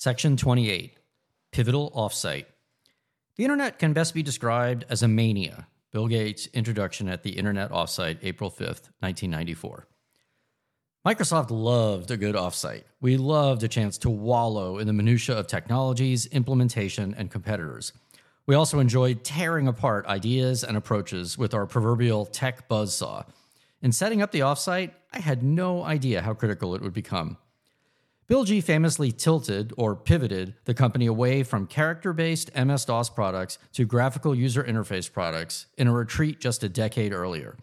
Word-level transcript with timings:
Section 0.00 0.36
28 0.36 0.96
Pivotal 1.50 1.90
Offsite. 1.90 2.44
The 3.34 3.42
internet 3.42 3.80
can 3.80 3.94
best 3.94 4.14
be 4.14 4.22
described 4.22 4.84
as 4.88 5.02
a 5.02 5.08
mania. 5.08 5.66
Bill 5.90 6.06
Gates' 6.06 6.46
introduction 6.54 7.08
at 7.08 7.24
the 7.24 7.30
Internet 7.30 7.72
Offsite, 7.72 8.18
April 8.22 8.48
5th, 8.48 8.90
1994. 9.00 9.88
Microsoft 11.04 11.50
loved 11.50 12.12
a 12.12 12.16
good 12.16 12.36
offsite. 12.36 12.84
We 13.00 13.16
loved 13.16 13.64
a 13.64 13.68
chance 13.68 13.98
to 13.98 14.08
wallow 14.08 14.78
in 14.78 14.86
the 14.86 14.92
minutiae 14.92 15.36
of 15.36 15.48
technologies, 15.48 16.26
implementation, 16.26 17.12
and 17.18 17.28
competitors. 17.28 17.92
We 18.46 18.54
also 18.54 18.78
enjoyed 18.78 19.24
tearing 19.24 19.66
apart 19.66 20.06
ideas 20.06 20.62
and 20.62 20.76
approaches 20.76 21.36
with 21.36 21.54
our 21.54 21.66
proverbial 21.66 22.24
tech 22.26 22.68
buzzsaw. 22.68 23.26
In 23.82 23.90
setting 23.90 24.22
up 24.22 24.30
the 24.30 24.40
offsite, 24.40 24.92
I 25.12 25.18
had 25.18 25.42
no 25.42 25.82
idea 25.82 26.22
how 26.22 26.34
critical 26.34 26.76
it 26.76 26.82
would 26.82 26.94
become. 26.94 27.36
Bill 28.28 28.44
G 28.44 28.60
famously 28.60 29.10
tilted 29.10 29.72
or 29.78 29.96
pivoted 29.96 30.54
the 30.66 30.74
company 30.74 31.06
away 31.06 31.42
from 31.42 31.66
character 31.66 32.12
based 32.12 32.54
MS 32.54 32.84
DOS 32.84 33.08
products 33.08 33.56
to 33.72 33.86
graphical 33.86 34.34
user 34.34 34.62
interface 34.62 35.10
products 35.10 35.64
in 35.78 35.88
a 35.88 35.94
retreat 35.94 36.38
just 36.38 36.62
a 36.62 36.68
decade 36.68 37.14
earlier. 37.14 37.56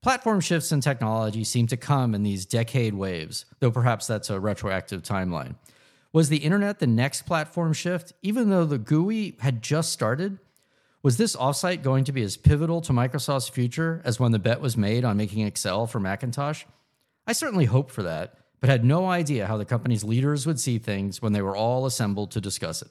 Platform 0.00 0.40
shifts 0.40 0.72
in 0.72 0.80
technology 0.80 1.44
seem 1.44 1.66
to 1.66 1.76
come 1.76 2.14
in 2.14 2.22
these 2.22 2.46
decade 2.46 2.94
waves, 2.94 3.44
though 3.60 3.70
perhaps 3.70 4.06
that's 4.06 4.30
a 4.30 4.40
retroactive 4.40 5.02
timeline. 5.02 5.56
Was 6.14 6.30
the 6.30 6.38
internet 6.38 6.78
the 6.78 6.86
next 6.86 7.26
platform 7.26 7.74
shift, 7.74 8.14
even 8.22 8.48
though 8.48 8.64
the 8.64 8.78
GUI 8.78 9.36
had 9.40 9.60
just 9.60 9.92
started? 9.92 10.38
Was 11.02 11.18
this 11.18 11.36
offsite 11.36 11.82
going 11.82 12.04
to 12.04 12.12
be 12.12 12.22
as 12.22 12.38
pivotal 12.38 12.80
to 12.80 12.92
Microsoft's 12.94 13.50
future 13.50 14.00
as 14.02 14.18
when 14.18 14.32
the 14.32 14.38
bet 14.38 14.62
was 14.62 14.78
made 14.78 15.04
on 15.04 15.18
making 15.18 15.46
Excel 15.46 15.86
for 15.86 16.00
Macintosh? 16.00 16.64
I 17.26 17.34
certainly 17.34 17.66
hope 17.66 17.90
for 17.90 18.02
that 18.04 18.45
but 18.66 18.72
had 18.72 18.84
no 18.84 19.06
idea 19.06 19.46
how 19.46 19.56
the 19.56 19.64
company's 19.64 20.02
leaders 20.02 20.44
would 20.44 20.58
see 20.58 20.76
things 20.76 21.22
when 21.22 21.32
they 21.32 21.40
were 21.40 21.54
all 21.56 21.86
assembled 21.86 22.32
to 22.32 22.40
discuss 22.40 22.82
it. 22.82 22.90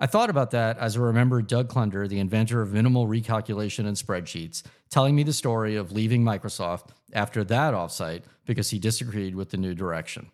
I 0.00 0.06
thought 0.06 0.30
about 0.30 0.50
that 0.50 0.78
as 0.78 0.96
I 0.96 1.00
remembered 1.00 1.46
Doug 1.46 1.68
Klunder, 1.68 2.08
the 2.08 2.18
inventor 2.18 2.60
of 2.60 2.72
minimal 2.72 3.06
recalculation 3.06 3.86
and 3.86 3.96
spreadsheets, 3.96 4.64
telling 4.90 5.14
me 5.14 5.22
the 5.22 5.32
story 5.32 5.76
of 5.76 5.92
leaving 5.92 6.24
Microsoft 6.24 6.88
after 7.12 7.44
that 7.44 7.72
offsite 7.72 8.24
because 8.46 8.70
he 8.70 8.80
disagreed 8.80 9.36
with 9.36 9.50
the 9.50 9.56
new 9.56 9.76
direction. 9.76 10.32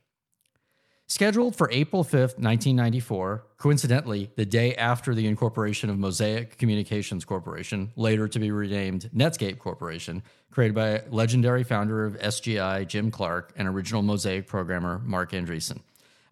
Scheduled 1.14 1.54
for 1.54 1.68
April 1.70 2.04
5th, 2.04 2.40
1994, 2.40 3.44
coincidentally, 3.58 4.30
the 4.36 4.46
day 4.46 4.74
after 4.76 5.14
the 5.14 5.26
incorporation 5.26 5.90
of 5.90 5.98
Mosaic 5.98 6.56
Communications 6.56 7.26
Corporation, 7.26 7.92
later 7.96 8.26
to 8.26 8.38
be 8.38 8.50
renamed 8.50 9.10
Netscape 9.14 9.58
Corporation, 9.58 10.22
created 10.50 10.74
by 10.74 11.02
legendary 11.10 11.64
founder 11.64 12.06
of 12.06 12.18
SGI, 12.18 12.88
Jim 12.88 13.10
Clark, 13.10 13.52
and 13.56 13.68
original 13.68 14.00
Mosaic 14.00 14.46
programmer, 14.46 15.02
Marc 15.04 15.32
Andreessen. 15.32 15.80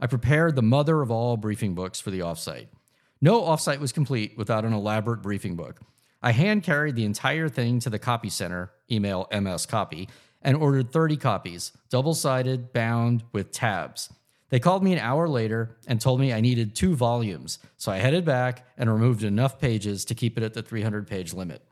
I 0.00 0.06
prepared 0.06 0.56
the 0.56 0.62
mother 0.62 1.02
of 1.02 1.10
all 1.10 1.36
briefing 1.36 1.74
books 1.74 2.00
for 2.00 2.10
the 2.10 2.20
offsite. 2.20 2.68
No 3.20 3.42
offsite 3.42 3.80
was 3.80 3.92
complete 3.92 4.32
without 4.38 4.64
an 4.64 4.72
elaborate 4.72 5.20
briefing 5.20 5.56
book. 5.56 5.80
I 6.22 6.32
hand 6.32 6.62
carried 6.62 6.96
the 6.96 7.04
entire 7.04 7.50
thing 7.50 7.80
to 7.80 7.90
the 7.90 7.98
copy 7.98 8.30
center, 8.30 8.70
email 8.90 9.28
MS 9.30 9.66
Copy, 9.66 10.08
and 10.40 10.56
ordered 10.56 10.90
30 10.90 11.18
copies, 11.18 11.72
double 11.90 12.14
sided, 12.14 12.72
bound 12.72 13.24
with 13.30 13.52
tabs. 13.52 14.08
They 14.50 14.60
called 14.60 14.82
me 14.82 14.92
an 14.92 14.98
hour 14.98 15.28
later 15.28 15.76
and 15.86 16.00
told 16.00 16.20
me 16.20 16.32
I 16.32 16.40
needed 16.40 16.74
two 16.74 16.94
volumes, 16.94 17.60
so 17.76 17.90
I 17.90 17.98
headed 17.98 18.24
back 18.24 18.66
and 18.76 18.92
removed 18.92 19.22
enough 19.22 19.60
pages 19.60 20.04
to 20.06 20.14
keep 20.14 20.36
it 20.36 20.42
at 20.42 20.54
the 20.54 20.62
300 20.62 21.06
page 21.06 21.32
limit. 21.32 21.64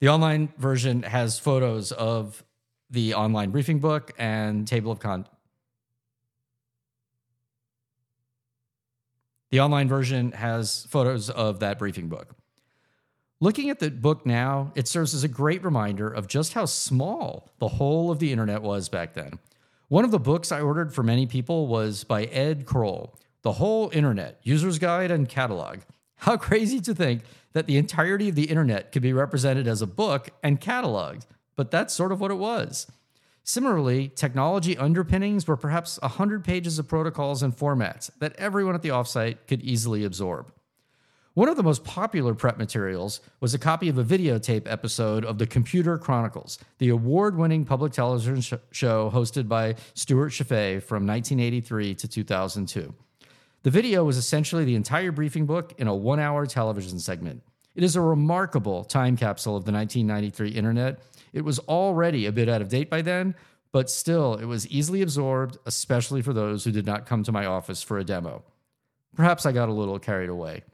The 0.00 0.08
online 0.08 0.52
version 0.56 1.02
has 1.02 1.38
photos 1.38 1.92
of 1.92 2.42
the 2.90 3.14
online 3.14 3.50
briefing 3.50 3.78
book 3.78 4.12
and 4.18 4.66
table 4.66 4.90
of 4.90 5.00
contents. 5.00 5.30
The 9.50 9.60
online 9.60 9.88
version 9.88 10.32
has 10.32 10.86
photos 10.90 11.30
of 11.30 11.60
that 11.60 11.78
briefing 11.78 12.08
book. 12.08 12.34
Looking 13.40 13.70
at 13.70 13.78
the 13.78 13.90
book 13.90 14.26
now, 14.26 14.72
it 14.74 14.88
serves 14.88 15.14
as 15.14 15.24
a 15.24 15.28
great 15.28 15.62
reminder 15.62 16.08
of 16.08 16.26
just 16.26 16.54
how 16.54 16.64
small 16.64 17.50
the 17.58 17.68
whole 17.68 18.10
of 18.10 18.18
the 18.18 18.32
internet 18.32 18.62
was 18.62 18.88
back 18.88 19.14
then. 19.14 19.38
One 19.88 20.04
of 20.04 20.10
the 20.10 20.18
books 20.18 20.52
I 20.52 20.60
ordered 20.60 20.92
for 20.92 21.02
many 21.02 21.24
people 21.24 21.66
was 21.66 22.04
by 22.04 22.24
Ed 22.24 22.66
Krol, 22.66 23.14
The 23.40 23.52
Whole 23.52 23.88
Internet 23.94 24.38
User's 24.42 24.78
Guide 24.78 25.10
and 25.10 25.26
Catalog. 25.26 25.78
How 26.16 26.36
crazy 26.48 26.78
to 26.82 26.94
think 26.94 27.22
that 27.54 27.66
the 27.66 27.78
entirety 27.78 28.28
of 28.28 28.34
the 28.34 28.50
internet 28.50 28.92
could 28.92 29.00
be 29.00 29.14
represented 29.14 29.66
as 29.66 29.80
a 29.80 29.86
book 29.86 30.28
and 30.42 30.60
cataloged, 30.60 31.24
but 31.56 31.70
that's 31.70 31.94
sort 31.94 32.12
of 32.12 32.20
what 32.20 32.30
it 32.30 32.34
was. 32.34 32.86
Similarly, 33.44 34.08
technology 34.08 34.76
underpinnings 34.76 35.46
were 35.46 35.56
perhaps 35.56 35.98
100 36.02 36.44
pages 36.44 36.78
of 36.78 36.86
protocols 36.86 37.42
and 37.42 37.56
formats 37.56 38.10
that 38.18 38.36
everyone 38.36 38.74
at 38.74 38.82
the 38.82 38.90
offsite 38.90 39.38
could 39.46 39.62
easily 39.62 40.04
absorb. 40.04 40.52
One 41.38 41.48
of 41.48 41.56
the 41.56 41.62
most 41.62 41.84
popular 41.84 42.34
prep 42.34 42.58
materials 42.58 43.20
was 43.38 43.54
a 43.54 43.60
copy 43.60 43.88
of 43.88 43.96
a 43.96 44.02
videotape 44.02 44.66
episode 44.66 45.24
of 45.24 45.38
The 45.38 45.46
Computer 45.46 45.96
Chronicles, 45.96 46.58
the 46.78 46.88
award 46.88 47.36
winning 47.36 47.64
public 47.64 47.92
television 47.92 48.40
sh- 48.40 48.54
show 48.72 49.08
hosted 49.08 49.46
by 49.46 49.76
Stewart 49.94 50.32
Cheifet 50.32 50.82
from 50.82 51.06
1983 51.06 51.94
to 51.94 52.08
2002. 52.08 52.92
The 53.62 53.70
video 53.70 54.02
was 54.02 54.16
essentially 54.16 54.64
the 54.64 54.74
entire 54.74 55.12
briefing 55.12 55.46
book 55.46 55.74
in 55.78 55.86
a 55.86 55.94
one 55.94 56.18
hour 56.18 56.44
television 56.44 56.98
segment. 56.98 57.44
It 57.76 57.84
is 57.84 57.94
a 57.94 58.00
remarkable 58.00 58.82
time 58.82 59.16
capsule 59.16 59.54
of 59.54 59.64
the 59.64 59.70
1993 59.70 60.58
internet. 60.58 60.98
It 61.32 61.42
was 61.42 61.60
already 61.60 62.26
a 62.26 62.32
bit 62.32 62.48
out 62.48 62.62
of 62.62 62.68
date 62.68 62.90
by 62.90 63.02
then, 63.02 63.36
but 63.70 63.88
still, 63.88 64.34
it 64.34 64.46
was 64.46 64.66
easily 64.66 65.02
absorbed, 65.02 65.56
especially 65.66 66.20
for 66.20 66.32
those 66.32 66.64
who 66.64 66.72
did 66.72 66.84
not 66.84 67.06
come 67.06 67.22
to 67.22 67.30
my 67.30 67.46
office 67.46 67.80
for 67.80 67.96
a 67.96 68.02
demo. 68.02 68.42
Perhaps 69.14 69.46
I 69.46 69.52
got 69.52 69.68
a 69.68 69.72
little 69.72 70.00
carried 70.00 70.30
away. 70.30 70.64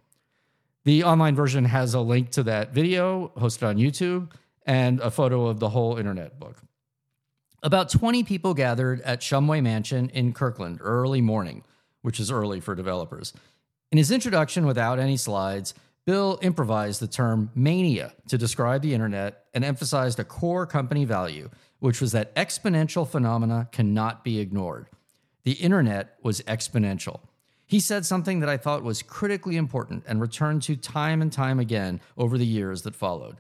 The 0.84 1.03
online 1.03 1.34
version 1.34 1.65
has 1.65 1.95
a 1.95 2.00
link 2.00 2.31
to 2.33 2.43
that 2.43 2.75
video 2.75 3.33
hosted 3.39 3.67
on 3.67 3.77
YouTube 3.77 4.31
and 4.67 5.00
a 5.00 5.11
photo 5.11 5.47
of 5.47 5.59
the 5.59 5.71
whole 5.71 5.97
internet 5.97 6.39
book. 6.39 6.59
About 7.62 7.89
20 7.89 8.22
people 8.25 8.53
gathered 8.53 9.00
at 9.00 9.21
Shumway 9.21 9.62
Mansion 9.62 10.11
in 10.11 10.34
Kirkland 10.34 10.81
early 10.83 11.23
morning, 11.23 11.65
which 12.03 12.21
is 12.21 12.31
early 12.31 12.61
for 12.61 12.75
developers. 12.75 13.33
In 13.91 13.97
his 13.97 14.11
introduction, 14.11 14.67
without 14.67 14.99
any 14.99 15.17
slides, 15.17 15.73
Bill 16.05 16.39
improvised 16.43 17.00
the 17.00 17.06
term 17.06 17.50
mania 17.55 18.12
to 18.28 18.37
describe 18.37 18.83
the 18.83 18.93
internet 18.93 19.47
and 19.55 19.65
emphasized 19.65 20.21
a 20.21 20.25
core 20.25 20.67
company 20.67 21.06
value, 21.06 21.49
which 21.78 22.03
was 22.03 22.12
that 22.12 22.34
exponential 22.34 23.09
phenomena 23.09 23.71
cannot 23.73 24.23
be 24.23 24.39
ignored. 24.39 24.89
The 25.44 25.53
internet 25.53 26.19
was 26.23 26.43
exponential. 26.43 27.21
He 27.66 27.80
said 27.80 28.04
something 28.04 28.41
that 28.41 28.48
I 28.48 28.56
thought 28.56 28.82
was 28.82 29.02
critically 29.02 29.56
important 29.56 30.04
and 30.06 30.20
returned 30.20 30.62
to 30.64 30.76
time 30.76 31.22
and 31.22 31.32
time 31.32 31.58
again 31.58 32.00
over 32.16 32.36
the 32.36 32.47
years 32.47 32.82
that 32.82 32.94
followed. 32.94 33.36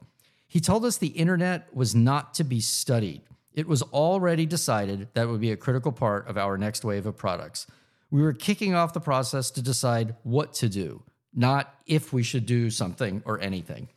He 0.46 0.60
told 0.60 0.84
us 0.84 0.96
the 0.96 1.08
internet 1.08 1.74
was 1.74 1.94
not 1.94 2.34
to 2.34 2.44
be 2.44 2.60
studied. 2.60 3.22
It 3.52 3.68
was 3.68 3.82
already 3.82 4.46
decided 4.46 5.08
that 5.14 5.28
would 5.28 5.40
be 5.40 5.52
a 5.52 5.56
critical 5.56 5.92
part 5.92 6.26
of 6.26 6.38
our 6.38 6.56
next 6.56 6.84
wave 6.84 7.06
of 7.06 7.16
products. 7.16 7.66
We 8.10 8.22
were 8.22 8.32
kicking 8.32 8.74
off 8.74 8.92
the 8.92 9.00
process 9.00 9.50
to 9.52 9.62
decide 9.62 10.14
what 10.22 10.54
to 10.54 10.68
do, 10.68 11.02
not 11.34 11.74
if 11.86 12.12
we 12.12 12.22
should 12.22 12.46
do 12.46 12.70
something 12.70 13.22
or 13.24 13.40
anything. 13.40 13.88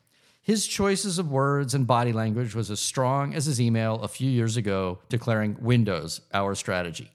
His 0.41 0.65
choices 0.65 1.19
of 1.19 1.29
words 1.29 1.73
and 1.73 1.85
body 1.85 2.13
language 2.13 2.55
was 2.55 2.71
as 2.71 2.79
strong 2.79 3.33
as 3.33 3.45
his 3.45 3.59
email 3.59 3.95
a 4.01 4.07
few 4.07 4.29
years 4.29 4.57
ago 4.57 4.99
declaring 5.09 5.57
Windows 5.59 6.21
our 6.33 6.55
strategy. 6.55 7.11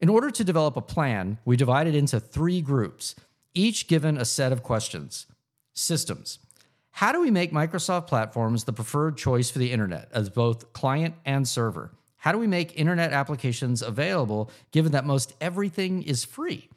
In 0.00 0.08
order 0.10 0.30
to 0.30 0.44
develop 0.44 0.76
a 0.76 0.82
plan, 0.82 1.38
we 1.44 1.56
divided 1.56 1.94
into 1.94 2.20
three 2.20 2.60
groups, 2.60 3.14
each 3.54 3.88
given 3.88 4.18
a 4.18 4.26
set 4.26 4.52
of 4.52 4.62
questions. 4.62 5.26
Systems. 5.72 6.38
How 6.90 7.12
do 7.12 7.20
we 7.20 7.30
make 7.30 7.52
Microsoft 7.52 8.06
platforms 8.06 8.64
the 8.64 8.72
preferred 8.72 9.16
choice 9.16 9.50
for 9.50 9.58
the 9.58 9.72
internet 9.72 10.08
as 10.12 10.28
both 10.28 10.72
client 10.72 11.14
and 11.24 11.48
server? 11.48 11.92
How 12.16 12.32
do 12.32 12.38
we 12.38 12.46
make 12.46 12.78
internet 12.78 13.12
applications 13.12 13.82
available 13.82 14.50
given 14.70 14.92
that 14.92 15.04
most 15.04 15.34
everything 15.40 16.02
is 16.02 16.24
free? 16.24 16.68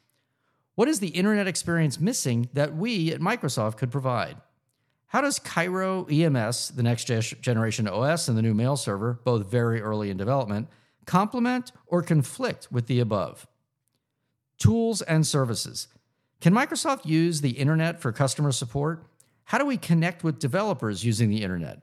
What 0.74 0.88
is 0.88 1.00
the 1.00 1.08
internet 1.08 1.46
experience 1.46 2.00
missing 2.00 2.48
that 2.54 2.74
we 2.74 3.12
at 3.12 3.20
Microsoft 3.20 3.76
could 3.76 3.90
provide? 3.90 4.36
How 5.08 5.20
does 5.20 5.38
Cairo 5.38 6.04
EMS, 6.04 6.68
the 6.68 6.82
next 6.82 7.04
generation 7.04 7.88
OS, 7.88 8.28
and 8.28 8.38
the 8.38 8.42
new 8.42 8.54
mail 8.54 8.76
server, 8.76 9.20
both 9.24 9.50
very 9.50 9.82
early 9.82 10.08
in 10.08 10.16
development, 10.16 10.68
complement 11.10 11.72
or 11.88 12.02
conflict 12.02 12.68
with 12.70 12.86
the 12.86 13.00
above? 13.00 13.48
Tools 14.58 15.02
and 15.02 15.26
services. 15.26 15.88
Can 16.40 16.54
Microsoft 16.54 17.04
use 17.04 17.40
the 17.40 17.50
internet 17.50 18.00
for 18.00 18.12
customer 18.12 18.52
support? 18.52 19.02
How 19.42 19.58
do 19.58 19.66
we 19.66 19.76
connect 19.76 20.22
with 20.22 20.38
developers 20.38 21.04
using 21.04 21.28
the 21.28 21.42
internet? 21.42 21.82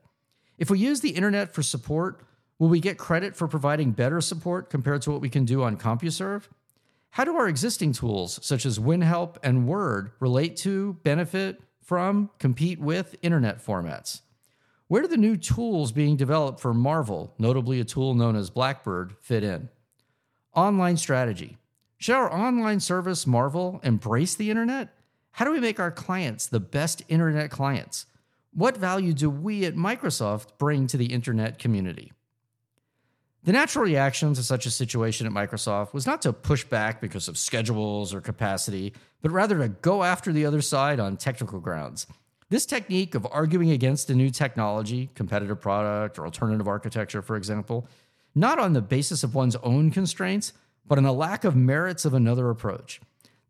If 0.56 0.70
we 0.70 0.78
use 0.78 1.02
the 1.02 1.10
internet 1.10 1.52
for 1.54 1.62
support, 1.62 2.22
will 2.58 2.70
we 2.70 2.80
get 2.80 2.96
credit 2.96 3.36
for 3.36 3.46
providing 3.46 3.92
better 3.92 4.22
support 4.22 4.70
compared 4.70 5.02
to 5.02 5.10
what 5.10 5.20
we 5.20 5.28
can 5.28 5.44
do 5.44 5.62
on 5.62 5.76
CompuServe? 5.76 6.44
How 7.10 7.24
do 7.24 7.36
our 7.36 7.48
existing 7.48 7.92
tools, 7.92 8.40
such 8.42 8.64
as 8.64 8.78
WinHelp 8.78 9.36
and 9.42 9.68
Word, 9.68 10.12
relate 10.20 10.56
to, 10.58 10.94
benefit 11.04 11.60
from, 11.82 12.30
compete 12.38 12.80
with 12.80 13.14
internet 13.20 13.62
formats? 13.62 14.22
Where 14.88 15.02
do 15.02 15.08
the 15.08 15.18
new 15.18 15.36
tools 15.36 15.92
being 15.92 16.16
developed 16.16 16.60
for 16.60 16.72
Marvel, 16.72 17.34
notably 17.38 17.78
a 17.78 17.84
tool 17.84 18.14
known 18.14 18.34
as 18.36 18.48
Blackbird, 18.48 19.14
fit 19.20 19.44
in? 19.44 19.68
Online 20.54 20.96
strategy. 20.96 21.58
Should 21.98 22.14
our 22.14 22.32
online 22.32 22.80
service, 22.80 23.26
Marvel, 23.26 23.80
embrace 23.82 24.34
the 24.34 24.48
internet? 24.50 24.94
How 25.32 25.44
do 25.44 25.52
we 25.52 25.60
make 25.60 25.78
our 25.78 25.90
clients 25.90 26.46
the 26.46 26.58
best 26.58 27.02
internet 27.08 27.50
clients? 27.50 28.06
What 28.54 28.78
value 28.78 29.12
do 29.12 29.28
we 29.28 29.66
at 29.66 29.74
Microsoft 29.74 30.56
bring 30.56 30.86
to 30.86 30.96
the 30.96 31.12
internet 31.12 31.58
community? 31.58 32.14
The 33.44 33.52
natural 33.52 33.84
reaction 33.84 34.32
to 34.34 34.42
such 34.42 34.64
a 34.64 34.70
situation 34.70 35.26
at 35.26 35.32
Microsoft 35.34 35.92
was 35.92 36.06
not 36.06 36.22
to 36.22 36.32
push 36.32 36.64
back 36.64 37.02
because 37.02 37.28
of 37.28 37.36
schedules 37.36 38.14
or 38.14 38.22
capacity, 38.22 38.94
but 39.20 39.32
rather 39.32 39.58
to 39.58 39.68
go 39.68 40.02
after 40.02 40.32
the 40.32 40.46
other 40.46 40.62
side 40.62 40.98
on 40.98 41.18
technical 41.18 41.60
grounds. 41.60 42.06
This 42.50 42.64
technique 42.64 43.14
of 43.14 43.26
arguing 43.30 43.70
against 43.70 44.08
a 44.08 44.14
new 44.14 44.30
technology, 44.30 45.10
competitive 45.14 45.60
product, 45.60 46.18
or 46.18 46.24
alternative 46.24 46.66
architecture, 46.66 47.20
for 47.20 47.36
example, 47.36 47.86
not 48.34 48.58
on 48.58 48.72
the 48.72 48.80
basis 48.80 49.22
of 49.22 49.34
one's 49.34 49.56
own 49.56 49.90
constraints, 49.90 50.54
but 50.86 50.96
on 50.96 51.04
the 51.04 51.12
lack 51.12 51.44
of 51.44 51.54
merits 51.54 52.06
of 52.06 52.14
another 52.14 52.48
approach. 52.48 53.00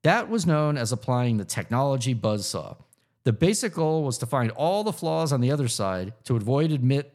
That 0.02 0.28
was 0.28 0.46
known 0.46 0.76
as 0.76 0.90
applying 0.90 1.36
the 1.36 1.44
technology 1.44 2.14
buzzsaw. 2.14 2.76
The 3.22 3.32
basic 3.32 3.74
goal 3.74 4.02
was 4.02 4.18
to 4.18 4.26
find 4.26 4.50
all 4.52 4.82
the 4.82 4.92
flaws 4.92 5.32
on 5.32 5.40
the 5.40 5.52
other 5.52 5.68
side 5.68 6.14
to 6.24 6.34
avoid 6.34 6.72
admit, 6.72 7.12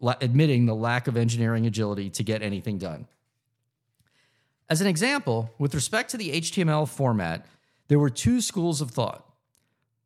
admitting 0.00 0.64
the 0.64 0.74
lack 0.74 1.06
of 1.06 1.16
engineering 1.16 1.66
agility 1.66 2.08
to 2.10 2.22
get 2.22 2.42
anything 2.42 2.78
done. 2.78 3.08
As 4.70 4.80
an 4.80 4.86
example, 4.86 5.50
with 5.58 5.74
respect 5.74 6.10
to 6.12 6.16
the 6.16 6.32
HTML 6.40 6.88
format, 6.88 7.46
there 7.88 7.98
were 7.98 8.10
two 8.10 8.40
schools 8.40 8.80
of 8.80 8.90
thought. 8.90 9.25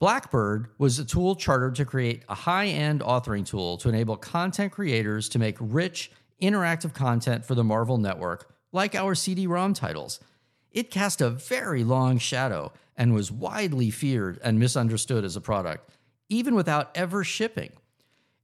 Blackbird 0.01 0.69
was 0.79 0.99
a 0.99 1.05
tool 1.05 1.37
chartered 1.37 1.75
to 1.75 1.85
create 1.85 2.25
a 2.27 2.35
high 2.35 2.69
end 2.69 3.03
authoring 3.03 3.45
tool 3.45 3.77
to 3.77 3.91
enable 3.91 4.17
content 4.17 4.73
creators 4.73 5.29
to 5.29 5.39
make 5.39 5.59
rich, 5.61 6.11
interactive 6.41 6.95
content 6.95 7.45
for 7.45 7.55
the 7.55 7.63
Marvel 7.63 7.99
Network, 7.99 8.51
like 8.73 8.95
our 8.95 9.15
CD 9.15 9.47
ROM 9.47 9.75
titles. 9.75 10.19
It 10.73 10.91
cast 10.91 11.21
a 11.21 11.29
very 11.29 11.85
long 11.85 12.17
shadow 12.17 12.73
and 12.97 13.13
was 13.13 13.31
widely 13.31 13.91
feared 13.91 14.41
and 14.43 14.59
misunderstood 14.59 15.23
as 15.23 15.37
a 15.37 15.41
product, 15.41 15.91
even 16.31 16.55
without 16.55 16.91
ever 16.95 17.23
shipping. 17.23 17.73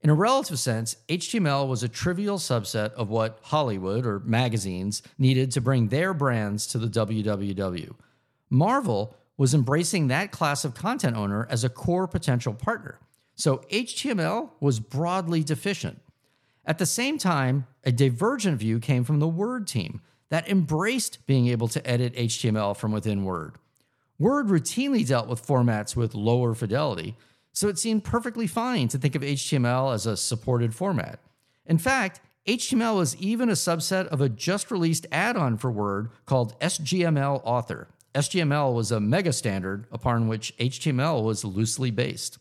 In 0.03 0.11
a 0.11 0.15
relative 0.15 0.59
sense, 0.59 0.97
HTML 1.09 1.67
was 1.67 1.83
a 1.83 1.89
trivial 1.89 2.37
subset 2.37 2.93
of 2.93 3.09
what 3.09 3.39
Hollywood 3.45 4.05
or 4.05 4.19
magazines 4.21 5.03
needed 5.17 5.51
to 5.53 5.63
bring 5.63 5.89
their 5.89 6.13
brands 6.13 6.67
to 6.67 6.79
the 6.79 6.87
WWW. 6.87 7.95
Marvel 8.51 9.17
was 9.37 9.55
embracing 9.55 10.09
that 10.09 10.33
class 10.33 10.65
of 10.65 10.75
content 10.75 11.17
owner 11.17 11.47
as 11.51 11.65
a 11.65 11.69
core 11.69 12.07
potential 12.07 12.55
partner. 12.55 12.99
So 13.35 13.59
HTML 13.71 14.51
was 14.61 14.81
broadly 14.81 15.43
deficient. 15.43 16.01
At 16.65 16.79
the 16.79 16.87
same 16.87 17.19
time, 17.19 17.67
a 17.85 17.93
divergent 17.93 18.59
view 18.59 18.81
came 18.81 19.05
from 19.05 19.21
the 19.21 19.29
Word 19.29 19.67
team 19.67 20.01
that 20.31 20.49
embraced 20.49 21.25
being 21.27 21.47
able 21.47 21.69
to 21.69 21.87
edit 21.87 22.15
HTML 22.15 22.77
from 22.77 22.93
within 22.93 23.25
Word. 23.25 23.57
Word 24.19 24.49
routinely 24.49 25.07
dealt 25.07 25.29
with 25.29 25.47
formats 25.47 25.95
with 25.95 26.15
lower 26.15 26.55
fidelity, 26.55 27.17
so 27.53 27.69
it 27.69 27.79
seemed 27.79 28.05
perfectly 28.05 28.47
fine 28.47 28.89
to 28.89 28.99
think 28.99 29.15
of 29.15 29.23
HTML 29.23 29.95
as 29.95 30.07
a 30.07 30.17
supported 30.17 30.75
format. 30.75 31.21
In 31.67 31.79
fact, 31.79 32.21
HTML 32.47 32.97
was 32.97 33.17
even 33.17 33.49
a 33.49 33.53
subset 33.53 34.07
of 34.07 34.21
a 34.21 34.29
just 34.29 34.71
released 34.71 35.07
add 35.13 35.37
on 35.37 35.57
for 35.57 35.71
Word 35.71 36.11
called 36.25 36.59
SGML 36.61 37.43
Author. 37.45 37.89
SGML 38.17 38.73
was 38.73 38.91
a 38.91 38.99
mega 38.99 39.31
standard 39.31 39.87
upon 39.93 40.27
which 40.27 40.57
HTML 40.57 41.23
was 41.23 41.45
loosely 41.45 41.91
based. 41.91 42.39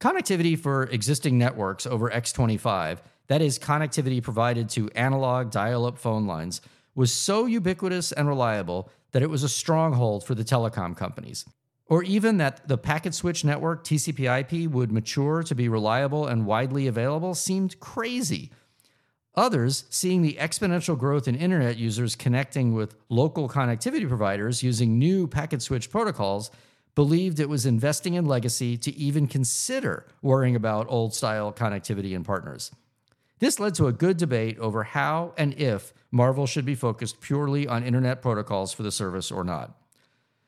Connectivity 0.00 0.56
for 0.56 0.84
existing 0.84 1.36
networks 1.36 1.84
over 1.84 2.08
X25, 2.10 2.98
that 3.26 3.42
is, 3.42 3.58
connectivity 3.58 4.22
provided 4.22 4.68
to 4.68 4.88
analog 4.90 5.50
dial 5.50 5.84
up 5.84 5.98
phone 5.98 6.28
lines, 6.28 6.60
was 6.94 7.12
so 7.12 7.46
ubiquitous 7.46 8.12
and 8.12 8.28
reliable 8.28 8.88
that 9.10 9.22
it 9.22 9.30
was 9.30 9.42
a 9.42 9.48
stronghold 9.48 10.24
for 10.24 10.36
the 10.36 10.44
telecom 10.44 10.96
companies. 10.96 11.44
Or 11.86 12.04
even 12.04 12.36
that 12.36 12.68
the 12.68 12.78
packet 12.78 13.14
switch 13.14 13.44
network 13.44 13.82
TCP/IP 13.82 14.70
would 14.70 14.92
mature 14.92 15.42
to 15.42 15.54
be 15.56 15.68
reliable 15.68 16.28
and 16.28 16.46
widely 16.46 16.86
available 16.86 17.34
seemed 17.34 17.80
crazy. 17.80 18.52
Others, 19.36 19.84
seeing 19.90 20.22
the 20.22 20.36
exponential 20.40 20.96
growth 20.96 21.26
in 21.26 21.34
internet 21.34 21.76
users 21.76 22.14
connecting 22.14 22.72
with 22.72 22.94
local 23.08 23.48
connectivity 23.48 24.08
providers 24.08 24.62
using 24.62 24.98
new 24.98 25.26
packet 25.26 25.60
switch 25.60 25.90
protocols, 25.90 26.52
believed 26.94 27.40
it 27.40 27.48
was 27.48 27.66
investing 27.66 28.14
in 28.14 28.26
legacy 28.26 28.76
to 28.76 28.94
even 28.96 29.26
consider 29.26 30.06
worrying 30.22 30.54
about 30.54 30.86
old 30.88 31.12
style 31.12 31.52
connectivity 31.52 32.14
and 32.14 32.24
partners. 32.24 32.70
This 33.40 33.58
led 33.58 33.74
to 33.74 33.88
a 33.88 33.92
good 33.92 34.16
debate 34.16 34.58
over 34.60 34.84
how 34.84 35.34
and 35.36 35.52
if 35.54 35.92
Marvel 36.12 36.46
should 36.46 36.64
be 36.64 36.76
focused 36.76 37.20
purely 37.20 37.66
on 37.66 37.82
internet 37.82 38.22
protocols 38.22 38.72
for 38.72 38.84
the 38.84 38.92
service 38.92 39.32
or 39.32 39.42
not. 39.42 39.76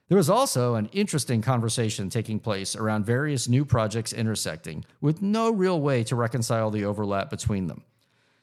There 0.09 0.17
was 0.17 0.31
also 0.31 0.77
an 0.77 0.89
interesting 0.93 1.43
conversation 1.43 2.09
taking 2.09 2.39
place 2.39 2.77
around 2.77 3.05
various 3.05 3.49
new 3.49 3.65
projects 3.65 4.13
intersecting, 4.13 4.85
with 5.01 5.21
no 5.21 5.51
real 5.51 5.81
way 5.81 6.05
to 6.05 6.15
reconcile 6.15 6.71
the 6.71 6.85
overlap 6.85 7.29
between 7.29 7.67
them. 7.67 7.83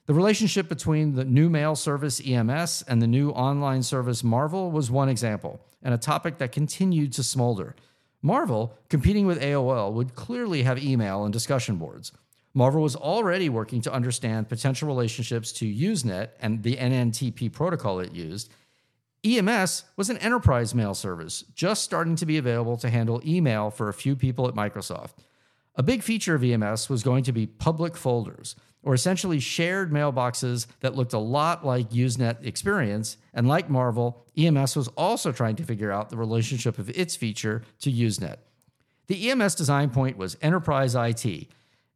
The 0.06 0.14
relationship 0.14 0.68
between 0.68 1.16
the 1.16 1.24
new 1.24 1.50
mail 1.50 1.78
service 1.78 2.22
EMS 2.26 2.84
and 2.90 3.02
the 3.02 3.08
new 3.08 3.30
online 3.30 3.84
service 3.84 4.22
Marvel 4.22 4.70
was 4.70 4.92
one 4.92 5.08
example, 5.08 5.62
and 5.82 5.94
a 5.94 5.98
topic 5.98 6.40
that 6.40 6.52
continued 6.52 7.14
to 7.14 7.24
smolder. 7.24 7.74
Marvel, 8.22 8.78
competing 8.90 9.26
with 9.26 9.42
AOL, 9.42 9.94
would 9.94 10.14
clearly 10.14 10.64
have 10.64 10.84
email 10.84 11.24
and 11.24 11.32
discussion 11.32 11.78
boards. 11.78 12.12
Marvel 12.54 12.82
was 12.82 12.98
already 12.98 13.48
working 13.48 13.80
to 13.82 13.94
understand 13.94 14.50
potential 14.50 14.90
relationships 14.90 15.54
to 15.54 15.66
Usenet 15.66 16.32
and 16.42 16.64
the 16.64 16.76
NNTP 16.76 17.54
protocol 17.54 18.02
it 18.02 18.12
used. 18.12 18.52
EMS 19.24 19.86
was 19.96 20.10
an 20.10 20.18
enterprise 20.18 20.76
mail 20.76 20.94
service, 20.94 21.46
just 21.56 21.82
starting 21.82 22.18
to 22.18 22.26
be 22.26 22.38
available 22.38 22.76
to 22.76 22.90
handle 22.90 23.22
email 23.26 23.70
for 23.70 23.88
a 23.88 23.94
few 23.94 24.18
people 24.18 24.50
at 24.50 24.54
Microsoft. 24.54 25.14
A 25.76 25.84
big 25.84 26.04
feature 26.04 26.36
of 26.36 26.44
EMS 26.44 26.90
was 26.90 27.04
going 27.04 27.24
to 27.24 27.32
be 27.32 27.48
public 27.48 27.96
folders, 27.96 28.58
or 28.84 28.94
essentially 28.94 29.40
shared 29.40 29.92
mailboxes 29.92 30.68
that 30.82 30.96
looked 30.96 31.14
a 31.14 31.20
lot 31.20 31.66
like 31.66 31.90
Usenet 31.90 32.46
experience. 32.46 33.18
And 33.34 33.48
like 33.48 33.70
Marvel, 33.70 34.26
EMS 34.38 34.76
was 34.76 34.90
also 34.90 35.32
trying 35.32 35.56
to 35.56 35.64
figure 35.64 35.92
out 35.92 36.10
the 36.10 36.18
relationship 36.18 36.78
of 36.78 36.90
its 36.90 37.16
feature 37.16 37.64
to 37.80 37.92
Usenet. 37.92 38.38
The 39.08 39.30
EMS 39.32 39.56
design 39.56 39.90
point 39.90 40.18
was 40.18 40.38
enterprise 40.42 40.96
IT 40.96 41.48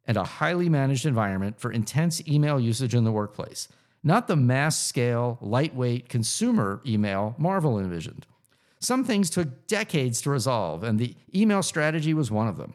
and 0.06 0.16
a 0.16 0.24
highly 0.24 0.68
managed 0.68 1.04
environment 1.04 1.60
for 1.60 1.70
intense 1.70 2.26
email 2.26 2.58
usage 2.58 2.94
in 2.94 3.04
the 3.04 3.12
workplace, 3.12 3.68
not 4.02 4.26
the 4.26 4.36
mass 4.36 4.82
scale, 4.82 5.38
lightweight 5.40 6.08
consumer 6.08 6.80
email 6.86 7.34
Marvel 7.38 7.78
envisioned. 7.78 8.26
Some 8.80 9.04
things 9.04 9.28
took 9.28 9.66
decades 9.66 10.22
to 10.22 10.30
resolve, 10.30 10.82
and 10.82 10.98
the 10.98 11.14
email 11.34 11.62
strategy 11.62 12.14
was 12.14 12.30
one 12.30 12.48
of 12.48 12.56
them. 12.56 12.74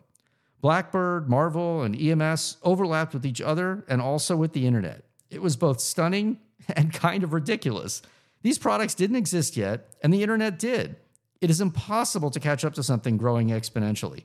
Blackbird, 0.63 1.29
Marvel, 1.29 1.82
and 1.82 1.93
EMS 1.93 2.55
overlapped 2.63 3.13
with 3.13 3.25
each 3.25 3.41
other 3.41 3.84
and 3.89 4.01
also 4.01 4.38
with 4.38 4.53
the 4.53 4.65
internet. 4.65 5.03
It 5.29 5.41
was 5.41 5.58
both 5.58 5.82
stunning 5.82 6.39
and 6.74 6.93
kind 6.93 7.22
of 7.25 7.34
ridiculous. 7.34 8.01
These 8.43 8.60
products 8.60 8.96
didn't 8.96 9.17
exist 9.17 9.58
yet, 9.58 9.89
and 10.01 10.13
the 10.13 10.24
internet 10.24 10.58
did. 10.58 10.96
It 11.41 11.50
is 11.50 11.60
impossible 11.60 12.32
to 12.32 12.39
catch 12.39 12.63
up 12.63 12.75
to 12.75 12.84
something 12.84 13.17
growing 13.17 13.50
exponentially. 13.50 14.24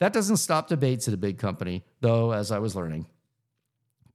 That 0.00 0.12
doesn't 0.12 0.38
stop 0.38 0.66
debates 0.66 1.06
at 1.06 1.14
a 1.14 1.16
big 1.18 1.38
company, 1.38 1.84
though, 2.00 2.32
as 2.32 2.50
I 2.50 2.58
was 2.58 2.74
learning. 2.74 3.06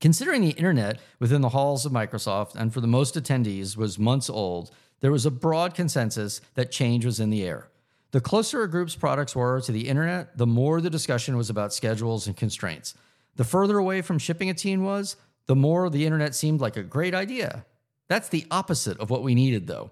Considering 0.01 0.41
the 0.41 0.49
internet 0.49 0.99
within 1.19 1.39
the 1.39 1.49
halls 1.49 1.85
of 1.85 1.93
Microsoft 1.93 2.53
and 2.53 2.73
for 2.73 2.81
the 2.81 2.87
most 2.87 3.15
attendees 3.15 3.77
was 3.77 3.97
months 3.97 4.29
old, 4.29 4.71
there 4.99 5.11
was 5.11 5.25
a 5.25 5.31
broad 5.31 5.73
consensus 5.73 6.41
that 6.55 6.69
change 6.69 7.05
was 7.05 7.21
in 7.21 7.29
the 7.29 7.43
air. 7.43 7.70
The 8.11 8.21
closer 8.21 8.63
a 8.63 8.69
group's 8.69 8.95
products 8.95 9.35
were 9.35 9.61
to 9.61 9.71
the 9.71 9.87
internet, 9.87 10.37
the 10.37 10.47
more 10.47 10.81
the 10.81 10.89
discussion 10.89 11.37
was 11.37 11.49
about 11.49 11.73
schedules 11.73 12.27
and 12.27 12.35
constraints. 12.35 12.93
The 13.37 13.43
further 13.43 13.77
away 13.77 14.01
from 14.01 14.19
shipping 14.19 14.49
a 14.49 14.53
team 14.53 14.83
was, 14.83 15.15
the 15.45 15.55
more 15.55 15.89
the 15.89 16.05
internet 16.05 16.35
seemed 16.35 16.61
like 16.61 16.77
a 16.77 16.83
great 16.83 17.15
idea. 17.15 17.65
That's 18.07 18.29
the 18.29 18.45
opposite 18.51 18.99
of 18.99 19.09
what 19.09 19.23
we 19.23 19.33
needed, 19.33 19.67
though. 19.67 19.91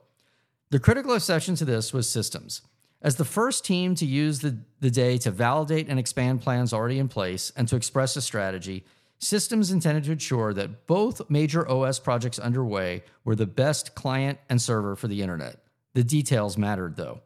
The 0.69 0.79
critical 0.79 1.13
exception 1.13 1.55
to 1.55 1.65
this 1.65 1.93
was 1.93 2.09
systems. 2.09 2.61
As 3.01 3.15
the 3.15 3.25
first 3.25 3.63
team 3.63 3.95
to 3.95 4.05
use 4.05 4.39
the, 4.39 4.57
the 4.81 4.91
day 4.91 5.17
to 5.19 5.31
validate 5.31 5.87
and 5.87 5.97
expand 5.97 6.41
plans 6.41 6.73
already 6.73 6.99
in 6.99 7.07
place 7.07 7.51
and 7.55 7.67
to 7.69 7.77
express 7.77 8.17
a 8.17 8.21
strategy, 8.21 8.83
Systems 9.21 9.69
intended 9.69 10.05
to 10.05 10.13
ensure 10.13 10.53
that 10.53 10.87
both 10.87 11.29
major 11.29 11.69
OS 11.69 11.99
projects 11.99 12.39
underway 12.39 13.03
were 13.25 13.35
the 13.35 13.45
best 13.45 13.93
client 13.93 14.39
and 14.49 14.61
server 14.61 14.95
for 14.95 15.09
the 15.09 15.21
internet. 15.21 15.61
The 15.93 16.05
details 16.05 16.57
mattered, 16.57 16.95
though. 16.95 17.19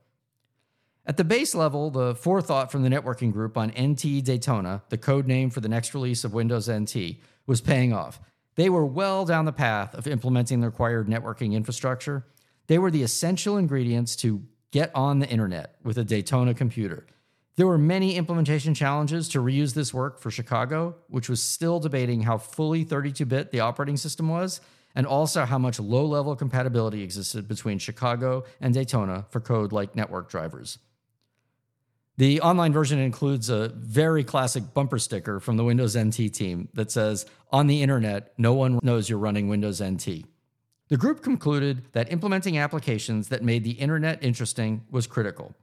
At 1.05 1.17
the 1.17 1.25
base 1.25 1.53
level, 1.53 1.89
the 1.89 2.15
forethought 2.15 2.71
from 2.71 2.81
the 2.83 2.89
networking 2.89 3.33
group 3.33 3.57
on 3.57 3.73
NT 3.77 4.23
Daytona, 4.23 4.83
the 4.87 4.97
code 4.97 5.27
name 5.27 5.49
for 5.49 5.59
the 5.59 5.67
next 5.67 5.93
release 5.93 6.23
of 6.23 6.33
Windows 6.33 6.69
NT, 6.71 7.17
was 7.45 7.59
paying 7.59 7.91
off. 7.91 8.21
They 8.55 8.69
were 8.69 8.85
well 8.85 9.25
down 9.25 9.43
the 9.43 9.51
path 9.51 9.93
of 9.95 10.07
implementing 10.07 10.61
the 10.61 10.67
required 10.67 11.09
networking 11.09 11.51
infrastructure. 11.53 12.25
They 12.67 12.77
were 12.77 12.89
the 12.89 13.03
essential 13.03 13.57
ingredients 13.57 14.15
to 14.17 14.43
get 14.71 14.91
on 14.95 15.19
the 15.19 15.27
internet 15.27 15.75
with 15.83 15.97
a 15.97 16.05
Daytona 16.05 16.53
computer. 16.53 17.05
There 17.57 17.67
were 17.67 17.77
many 17.77 18.15
implementation 18.15 18.73
challenges 18.73 19.27
to 19.29 19.39
reuse 19.39 19.73
this 19.73 19.93
work 19.93 20.21
for 20.21 20.31
Chicago, 20.31 20.95
which 21.09 21.27
was 21.27 21.41
still 21.41 21.81
debating 21.81 22.21
how 22.21 22.37
fully 22.37 22.85
32 22.85 23.25
bit 23.25 23.51
the 23.51 23.59
operating 23.59 23.97
system 23.97 24.29
was, 24.29 24.61
and 24.95 25.05
also 25.05 25.43
how 25.43 25.57
much 25.57 25.81
low 25.81 26.05
level 26.05 26.33
compatibility 26.37 27.03
existed 27.03 27.49
between 27.49 27.77
Chicago 27.77 28.45
and 28.61 28.73
Daytona 28.73 29.25
for 29.29 29.41
code 29.41 29.73
like 29.73 29.97
network 29.97 30.29
drivers. 30.29 30.79
The 32.17 32.41
online 32.41 32.73
version 32.73 32.99
includes 32.99 33.49
a 33.49 33.69
very 33.69 34.23
classic 34.23 34.73
bumper 34.75 34.99
sticker 34.99 35.39
from 35.39 35.57
the 35.57 35.63
Windows 35.63 35.97
NT 35.97 36.31
team 36.31 36.69
that 36.75 36.91
says, 36.91 37.25
On 37.51 37.65
the 37.65 37.81
internet, 37.81 38.33
no 38.37 38.53
one 38.53 38.79
knows 38.83 39.09
you're 39.09 39.17
running 39.17 39.47
Windows 39.47 39.81
NT. 39.81 40.25
The 40.89 40.97
group 40.97 41.23
concluded 41.23 41.85
that 41.93 42.11
implementing 42.11 42.57
applications 42.57 43.29
that 43.29 43.43
made 43.43 43.63
the 43.63 43.71
internet 43.71 44.23
interesting 44.23 44.85
was 44.91 45.07
critical. 45.07 45.55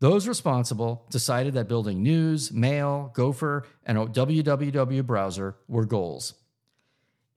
Those 0.00 0.28
responsible 0.28 1.06
decided 1.08 1.54
that 1.54 1.68
building 1.68 2.02
news, 2.02 2.52
mail, 2.52 3.10
Gopher, 3.14 3.64
and 3.86 3.96
a 3.96 4.04
www 4.04 5.06
browser 5.06 5.56
were 5.66 5.86
goals. 5.86 6.34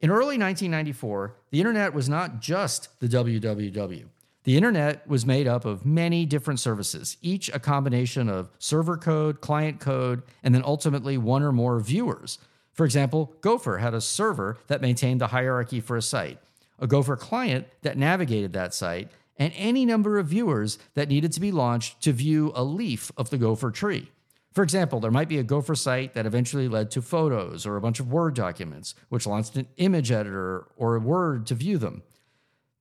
In 0.01 0.09
early 0.09 0.37
1994, 0.37 1.37
the 1.51 1.59
internet 1.59 1.93
was 1.93 2.09
not 2.09 2.41
just 2.41 2.99
the 2.99 3.07
www. 3.07 4.05
The 4.49 4.57
internet 4.57 5.07
was 5.07 5.27
made 5.27 5.47
up 5.47 5.63
of 5.63 5.85
many 5.85 6.25
different 6.25 6.59
services, 6.59 7.17
each 7.21 7.51
a 7.53 7.59
combination 7.59 8.27
of 8.27 8.49
server 8.57 8.97
code, 8.97 9.41
client 9.41 9.79
code, 9.79 10.23
and 10.41 10.55
then 10.55 10.63
ultimately 10.65 11.19
one 11.19 11.43
or 11.43 11.51
more 11.51 11.79
viewers. 11.79 12.39
For 12.73 12.83
example, 12.83 13.35
Gopher 13.41 13.77
had 13.77 13.93
a 13.93 14.01
server 14.01 14.57
that 14.65 14.81
maintained 14.81 15.21
the 15.21 15.27
hierarchy 15.27 15.79
for 15.79 15.95
a 15.97 16.01
site, 16.01 16.39
a 16.79 16.87
Gopher 16.87 17.15
client 17.15 17.67
that 17.83 17.95
navigated 17.95 18.53
that 18.53 18.73
site, 18.73 19.11
and 19.37 19.53
any 19.55 19.85
number 19.85 20.17
of 20.17 20.25
viewers 20.25 20.79
that 20.95 21.09
needed 21.09 21.31
to 21.33 21.39
be 21.39 21.51
launched 21.51 22.01
to 22.01 22.11
view 22.11 22.51
a 22.55 22.63
leaf 22.63 23.11
of 23.17 23.29
the 23.29 23.37
Gopher 23.37 23.69
tree. 23.69 24.09
For 24.51 24.63
example, 24.63 24.99
there 24.99 25.11
might 25.11 25.29
be 25.29 25.37
a 25.37 25.43
Gopher 25.43 25.75
site 25.75 26.15
that 26.15 26.25
eventually 26.25 26.67
led 26.67 26.89
to 26.89 27.03
photos 27.03 27.67
or 27.67 27.75
a 27.75 27.81
bunch 27.81 27.99
of 27.99 28.11
Word 28.11 28.33
documents, 28.33 28.95
which 29.09 29.27
launched 29.27 29.57
an 29.57 29.67
image 29.77 30.11
editor 30.11 30.65
or 30.75 30.95
a 30.95 30.99
Word 30.99 31.45
to 31.45 31.53
view 31.53 31.77
them. 31.77 32.01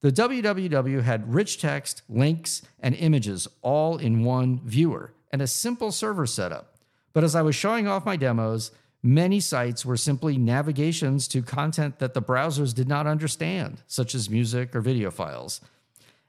The 0.00 0.12
www 0.12 1.02
had 1.02 1.34
rich 1.34 1.60
text, 1.60 2.02
links, 2.08 2.62
and 2.78 2.94
images 2.94 3.48
all 3.62 3.98
in 3.98 4.22
one 4.22 4.60
viewer 4.64 5.12
and 5.32 5.42
a 5.42 5.46
simple 5.46 5.90
server 5.90 6.26
setup. 6.26 6.76
But 7.12 7.24
as 7.24 7.34
I 7.34 7.42
was 7.42 7.56
showing 7.56 7.88
off 7.88 8.06
my 8.06 8.16
demos, 8.16 8.70
many 9.02 9.40
sites 9.40 9.84
were 9.84 9.96
simply 9.96 10.38
navigations 10.38 11.26
to 11.28 11.42
content 11.42 11.98
that 11.98 12.14
the 12.14 12.22
browsers 12.22 12.74
did 12.74 12.86
not 12.86 13.06
understand, 13.08 13.82
such 13.86 14.14
as 14.14 14.30
music 14.30 14.74
or 14.74 14.80
video 14.80 15.10
files. 15.10 15.60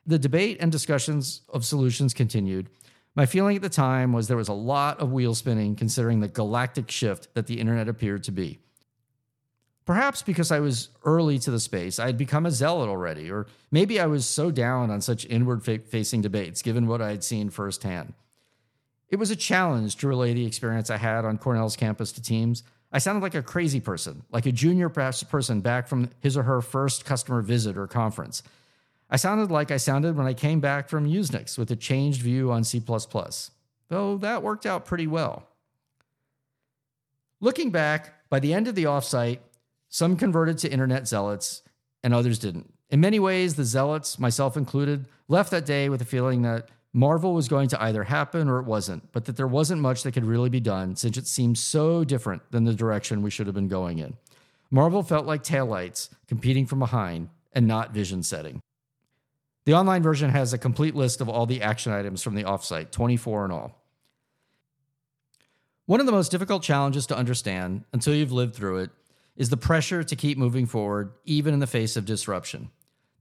The 0.06 0.20
debate 0.20 0.58
and 0.60 0.72
discussions 0.72 1.42
of 1.50 1.64
solutions 1.64 2.16
continued. 2.16 2.70
My 3.16 3.28
feeling 3.28 3.56
at 3.56 3.62
the 3.62 3.70
time 3.70 4.14
was 4.14 4.28
there 4.28 4.38
was 4.38 4.48
a 4.48 4.54
lot 4.54 5.00
of 5.00 5.12
wheel 5.12 5.36
spinning 5.36 5.76
considering 5.76 6.20
the 6.20 6.28
galactic 6.28 6.90
shift 6.90 7.34
that 7.36 7.46
the 7.46 7.60
internet 7.60 7.88
appeared 7.88 8.24
to 8.24 8.32
be. 8.32 8.60
Perhaps 9.90 10.22
because 10.22 10.52
I 10.52 10.60
was 10.60 10.90
early 11.04 11.40
to 11.40 11.50
the 11.50 11.60
space, 11.60 11.98
I 11.98 12.06
had 12.06 12.16
become 12.16 12.46
a 12.46 12.52
zealot 12.52 12.90
already, 12.90 13.32
or 13.32 13.48
maybe 13.72 14.00
I 14.00 14.06
was 14.06 14.24
so 14.24 14.52
down 14.52 14.92
on 14.92 15.02
such 15.02 15.26
inward 15.26 15.64
facing 15.64 16.22
debates 16.22 16.62
given 16.62 16.86
what 16.86 17.02
I 17.02 17.10
had 17.10 17.24
seen 17.24 17.50
firsthand. 17.50 18.14
It 19.10 19.16
was 19.16 19.32
a 19.32 19.36
challenge 19.36 19.96
to 19.96 20.08
relay 20.08 20.36
the 20.36 20.46
experience 20.46 20.92
I 20.92 20.98
had 20.98 21.26
on 21.26 21.40
Cornell's 21.40 21.76
campus 21.76 22.12
to 22.12 22.22
teams. 22.22 22.62
I 22.92 23.00
sounded 23.00 23.24
like 23.24 23.34
a 23.34 23.42
crazy 23.42 23.80
person, 23.80 24.22
like 24.32 24.46
a 24.46 24.52
junior 24.52 24.90
person 24.90 25.62
back 25.62 25.88
from 25.88 26.12
his 26.20 26.38
or 26.38 26.44
her 26.44 26.62
first 26.62 27.04
customer 27.04 27.42
visit 27.42 27.76
or 27.76 27.88
conference. 27.88 28.44
I 29.10 29.16
sounded 29.16 29.50
like 29.50 29.72
I 29.72 29.78
sounded 29.78 30.16
when 30.16 30.28
I 30.28 30.36
came 30.36 30.60
back 30.60 30.88
from 30.88 31.10
Usenix 31.10 31.58
with 31.58 31.72
a 31.72 31.76
changed 31.76 32.22
view 32.22 32.52
on 32.52 32.64
C, 32.64 32.80
though 33.88 34.18
that 34.18 34.44
worked 34.44 34.68
out 34.68 34.86
pretty 34.86 35.08
well. 35.08 35.48
Looking 37.42 37.72
back, 37.72 38.14
by 38.30 38.40
the 38.40 38.54
end 38.54 38.68
of 38.68 38.76
the 38.76 38.84
offsite, 38.84 39.40
some 39.90 40.16
converted 40.16 40.58
to 40.60 40.72
internet 40.72 41.08
zealots, 41.08 41.64
and 42.04 42.14
others 42.14 42.40
didn't. 42.40 42.74
In 42.90 43.02
many 43.02 43.20
ways, 43.20 43.56
the 43.56 43.66
zealots, 43.66 44.18
myself 44.18 44.56
included, 44.56 45.06
left 45.28 45.52
that 45.52 45.66
day 45.66 45.90
with 45.90 46.02
a 46.02 46.06
feeling 46.06 46.44
that 46.44 46.70
Marvel 46.94 47.34
was 47.34 47.48
going 47.48 47.68
to 47.70 47.84
either 47.84 48.04
happen 48.04 48.50
or 48.50 48.60
it 48.60 48.66
wasn't, 48.66 49.12
but 49.12 49.26
that 49.26 49.38
there 49.38 49.48
wasn't 49.48 49.82
much 49.82 50.04
that 50.04 50.14
could 50.14 50.26
really 50.26 50.50
be 50.50 50.60
done 50.60 50.96
since 50.96 51.18
it 51.18 51.28
seemed 51.28 51.58
so 51.58 52.04
different 52.04 52.42
than 52.52 52.64
the 52.64 52.74
direction 52.74 53.22
we 53.22 53.30
should 53.30 53.46
have 53.46 53.54
been 53.54 53.68
going 53.68 54.00
in. 54.00 54.18
Marvel 54.72 55.04
felt 55.04 55.26
like 55.26 55.44
taillights 55.44 56.10
competing 56.28 56.66
from 56.66 56.80
behind 56.80 57.30
and 57.54 57.68
not 57.68 57.94
vision 57.94 58.24
setting. 58.24 58.60
The 59.66 59.74
online 59.76 60.02
version 60.02 60.32
has 60.32 60.52
a 60.52 60.58
complete 60.58 60.96
list 60.96 61.22
of 61.22 61.30
all 61.30 61.46
the 61.46 61.62
action 61.62 61.92
items 61.92 62.24
from 62.24 62.34
the 62.34 62.44
offsite, 62.44 62.92
24 62.92 63.46
in 63.46 63.52
all. 63.52 63.84
One 65.86 66.00
of 66.00 66.06
the 66.06 66.12
most 66.12 66.30
difficult 66.32 66.64
challenges 66.64 67.08
to 67.08 67.18
understand 67.18 67.84
until 67.94 68.16
you've 68.16 68.32
lived 68.32 68.56
through 68.56 68.78
it 68.80 68.92
is 69.36 69.50
the 69.50 69.58
pressure 69.58 70.04
to 70.04 70.16
keep 70.16 70.38
moving 70.38 70.66
forward, 70.66 71.14
even 71.26 71.54
in 71.54 71.60
the 71.60 71.68
face 71.68 71.96
of 71.96 72.06
disruption. 72.06 72.70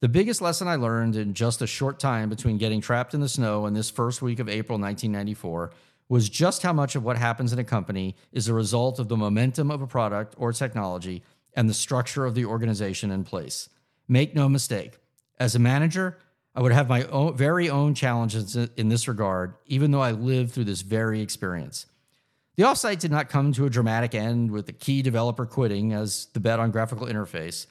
The 0.00 0.08
biggest 0.08 0.40
lesson 0.40 0.68
I 0.68 0.76
learned 0.76 1.16
in 1.16 1.34
just 1.34 1.60
a 1.60 1.66
short 1.66 1.98
time 1.98 2.28
between 2.28 2.58
getting 2.58 2.80
trapped 2.80 3.14
in 3.14 3.20
the 3.20 3.28
snow 3.28 3.66
and 3.66 3.74
this 3.74 3.90
first 3.90 4.22
week 4.22 4.38
of 4.38 4.48
April 4.48 4.78
1994 4.78 5.72
was 6.08 6.28
just 6.28 6.62
how 6.62 6.72
much 6.72 6.94
of 6.94 7.04
what 7.04 7.18
happens 7.18 7.52
in 7.52 7.58
a 7.58 7.64
company 7.64 8.16
is 8.32 8.48
a 8.48 8.54
result 8.54 8.98
of 8.98 9.08
the 9.08 9.16
momentum 9.16 9.70
of 9.70 9.82
a 9.82 9.86
product 9.86 10.34
or 10.38 10.52
technology 10.52 11.22
and 11.54 11.68
the 11.68 11.74
structure 11.74 12.24
of 12.24 12.34
the 12.34 12.44
organization 12.44 13.10
in 13.10 13.24
place. 13.24 13.68
Make 14.06 14.34
no 14.34 14.48
mistake, 14.48 14.98
as 15.38 15.54
a 15.54 15.58
manager, 15.58 16.16
I 16.54 16.62
would 16.62 16.72
have 16.72 16.88
my 16.88 17.04
own, 17.04 17.36
very 17.36 17.68
own 17.68 17.94
challenges 17.94 18.56
in 18.56 18.88
this 18.88 19.06
regard, 19.06 19.54
even 19.66 19.90
though 19.90 20.00
I 20.00 20.12
lived 20.12 20.52
through 20.52 20.64
this 20.64 20.82
very 20.82 21.20
experience. 21.20 21.86
The 22.58 22.64
offsite 22.64 22.98
did 22.98 23.12
not 23.12 23.28
come 23.28 23.52
to 23.52 23.66
a 23.66 23.70
dramatic 23.70 24.16
end 24.16 24.50
with 24.50 24.66
the 24.66 24.72
key 24.72 25.00
developer 25.00 25.46
quitting 25.46 25.92
as 25.92 26.26
the 26.32 26.40
bet 26.40 26.58
on 26.58 26.72
graphical 26.72 27.06
interface, 27.06 27.68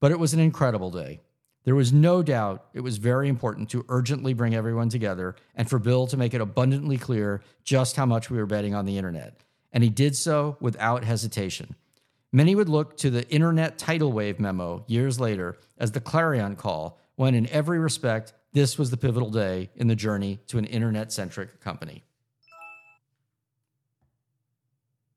but 0.00 0.10
it 0.10 0.18
was 0.18 0.34
an 0.34 0.40
incredible 0.40 0.90
day. 0.90 1.20
There 1.62 1.76
was 1.76 1.92
no 1.92 2.24
doubt 2.24 2.66
it 2.74 2.80
was 2.80 2.96
very 2.96 3.28
important 3.28 3.70
to 3.70 3.86
urgently 3.88 4.34
bring 4.34 4.56
everyone 4.56 4.88
together 4.88 5.36
and 5.54 5.70
for 5.70 5.78
Bill 5.78 6.08
to 6.08 6.16
make 6.16 6.34
it 6.34 6.40
abundantly 6.40 6.98
clear 6.98 7.42
just 7.62 7.94
how 7.94 8.06
much 8.06 8.28
we 8.28 8.38
were 8.38 8.46
betting 8.46 8.74
on 8.74 8.86
the 8.86 8.98
internet. 8.98 9.38
And 9.72 9.84
he 9.84 9.90
did 9.90 10.16
so 10.16 10.56
without 10.58 11.04
hesitation. 11.04 11.76
Many 12.32 12.56
would 12.56 12.68
look 12.68 12.96
to 12.96 13.10
the 13.10 13.28
Internet 13.28 13.78
Tidal 13.78 14.10
Wave 14.10 14.40
memo 14.40 14.84
years 14.88 15.20
later 15.20 15.58
as 15.78 15.92
the 15.92 16.00
clarion 16.00 16.56
call, 16.56 16.98
when 17.14 17.36
in 17.36 17.48
every 17.50 17.78
respect, 17.78 18.32
this 18.52 18.78
was 18.78 18.90
the 18.90 18.96
pivotal 18.96 19.30
day 19.30 19.70
in 19.76 19.86
the 19.86 19.94
journey 19.94 20.40
to 20.48 20.58
an 20.58 20.64
internet 20.64 21.12
centric 21.12 21.60
company. 21.60 22.02